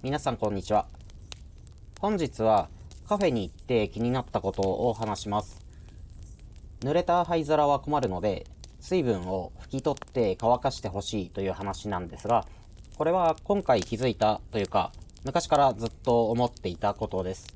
[0.00, 0.86] 皆さんこんにちは。
[1.98, 2.68] 本日は
[3.08, 5.60] カフェに行って気になったことを話します。
[6.82, 8.46] 濡れた灰皿は困るので、
[8.78, 12.46] 水分を拭き取って乾かしてほしいという話なんですが、
[12.96, 14.92] これは今回気づいたというか、
[15.24, 17.48] 昔からずっと思っていたことです。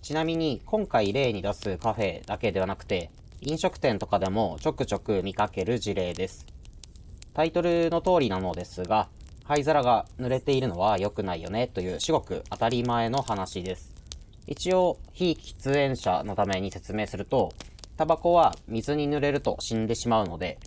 [0.00, 3.10] ちなみに今回例に出すカフェだけではなくて、
[3.42, 6.46] 飲食店とかでもちょくちょく見かける事例です。
[7.34, 9.10] タイトルの通りなのですが、
[9.44, 13.92] 灰皿が濡れているのは良くないよねという至極当たり前の話です。
[14.46, 17.52] 一応、非喫煙者のために説明すると、
[17.96, 20.58] タバコは水に濡れると死んでしまうので、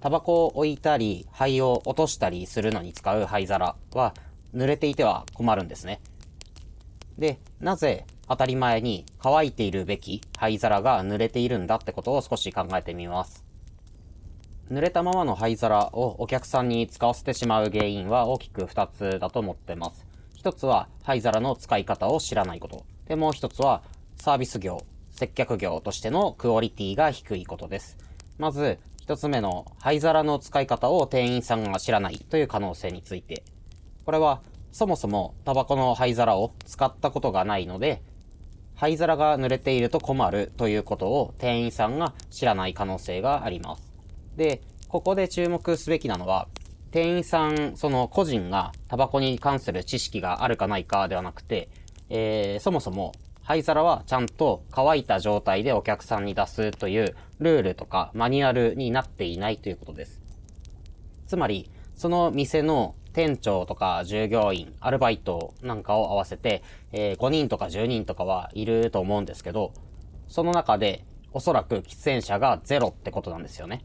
[0.00, 4.14] タバコを置いたり、灰を落としたりするのに使う灰皿は
[4.54, 6.00] 濡れていては困るんですね。
[7.18, 13.43] で、なぜ当たり前に乾いているべき灰皿が濡れているんだってことを少し考えてみます。
[14.70, 20.06] 濡れたままの灰皿をお客さんに使わせてしまう原因は大きく2つだと思ってます。
[20.42, 22.86] 1つは灰皿の使い方を知らないこと。
[23.06, 23.82] で、もう1つは
[24.16, 27.98] サービス業、接客業としてのクオリティが低いことです。
[28.38, 33.44] まず、1つ目の灰皿の使い方を店員さんが知らないという可能性について。
[34.06, 34.40] これは、
[34.72, 38.02] そもそもタバコの灰皿を使ったことがないので、
[38.76, 43.83] 灰皿が濡れていると困るということを店員さんが知らない可能性があります。
[44.36, 46.48] で、ここで注目すべきなのは、
[46.90, 51.68] 店員さん、その個人がタバコに関する知識があるかないかではなくて、
[52.08, 53.12] えー、そもそも
[53.42, 60.20] 灰皿はちゃんと乾いた状態でお客さんに出すというルールとかマニュアルになっていないということです。
[61.26, 66.62] つまり、その店の店長とか従業員、アルバイトなんかを合わせて、
[66.92, 69.72] えー、5人とか10人とかはいると思うんですけど、
[70.28, 73.84] その中でおそらく喫煙者がゼロってことなんですよね。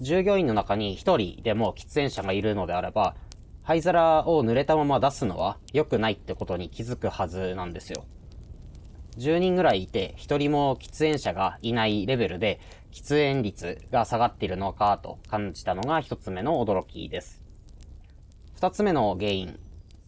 [0.00, 3.14] 従業員の中に1人でも喫煙者がいるのであれば、
[3.62, 8.04] 灰皿を濡れたまま出すのは良くないってことに気づくはずなんですよ。
[9.16, 12.60] 10人ぐらいいて1人も喫煙者がいないレベルで
[12.92, 17.40] 喫煙率が下がっているのかと感じたのが1つ目の驚きです。
[18.60, 19.58] 2つ目の原因、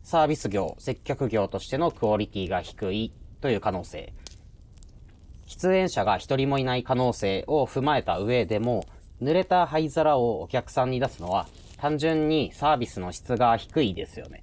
[0.02, 4.12] サービス業、接客業としてのクオリティが低いという可能性。
[5.46, 8.84] 喫煙者が1人もいない可能性を踏まえた上でも、
[9.22, 11.46] 濡れた灰皿をお客さんに出すのは、
[11.78, 14.42] 単純にサービスの質が低いですよね。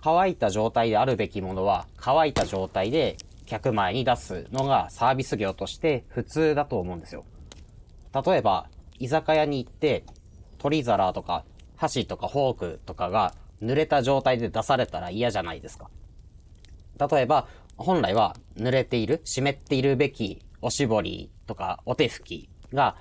[0.00, 3.16] 乾いた状態であるべきものは、乾いた状態で
[3.46, 7.24] 客前に出すのがサービス業として普通だと思うんですよ。
[8.26, 8.68] 例えば、
[8.98, 10.04] 居酒屋に行って、
[10.58, 11.44] 取り皿とか、
[11.76, 15.88] 箸とかフォークとかが濡れた状態で出されたら嫌じゃないですか。
[17.10, 17.46] 例えば、
[17.76, 22.96] 本来は濡れている、湿っているべきおしぼりとかお手拭きが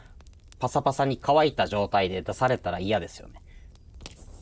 [0.60, 3.42] パサパサに乾いた状態で出されたら嫌ですよね。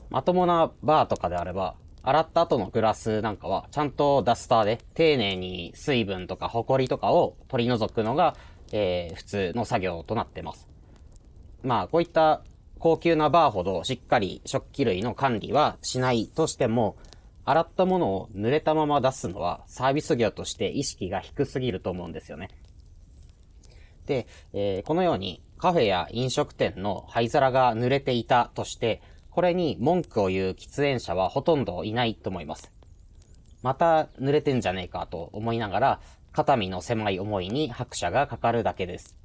[0.09, 8.35] まともなバーとかであれば、洗った後のグラスなんかは、ちゃんとダスターで丁寧に水分とかホコリとかを取り除くのが、
[8.71, 10.67] えー、普通の作業となってます。
[11.63, 12.43] まあ、こういった
[12.77, 16.95] 高級なバーほどしっかり食器類の管理はしないとしても、
[17.43, 22.49] 洗ったものを濡れたまま出すのはサービス業として意識が低すぎると思うんですよね。
[24.05, 32.71] で、えー、このようにカフェや飲食店の灰皿が濡れていたとして、これに文句を言う喫煙者はほとんどいないと思います。
[33.61, 35.99] また濡れてんじゃねえかと思いながら、
[36.31, 39.15] 肩身の狭い思いに拍車がかかるだけです。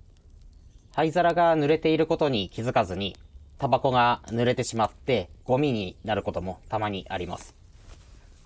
[0.92, 3.16] 灰皿が濡れていることに気づかずに、
[3.58, 7.54] タバコが濡れてしまってゴミになることもたまにあります。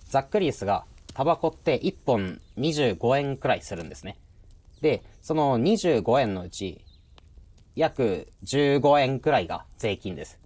[0.09, 4.17] ざっくりですが、タバコって1本25円くらいするんですね。
[4.81, 6.85] で、その25円のうち、
[7.75, 10.39] 約15円くらいが税金です。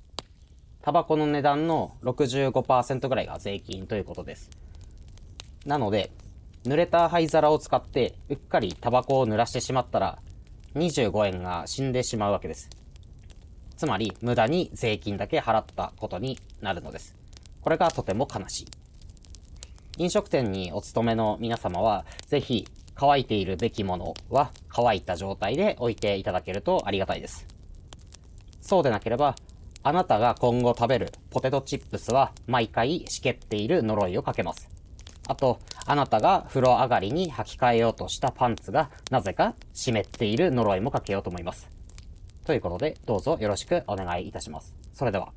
[0.82, 4.50] タバコの値段の65%ぐらいが税金ということです。
[5.66, 6.12] なので、
[6.64, 10.20] 濡れた灰皿を使ってうっかりタバコを濡らしてしまったら、
[10.76, 12.70] 25円が死んでしまうわけです。
[13.78, 17.16] つまり、無駄に税金だけ払ったことになるのです。
[17.62, 18.66] これがとても悲しい。
[19.98, 22.68] 飲食店にお勤めの皆様は、ぜひ
[23.00, 27.48] 乾いているべきものは乾いた状態で置いていただけるとありがたいです。
[28.60, 29.36] そうでなければ、
[29.84, 34.70] あなたが今後食べるポテトチップスは毎回しけっている呪いをかけます。
[35.30, 41.70] あと、あなたが風呂上がりに履き替えようとしたパンツがなぜか湿っている呪いもかけようと思います。
[42.46, 44.76] ということで、どうぞよろしくお願いいたします。
[44.94, 45.32] それでは。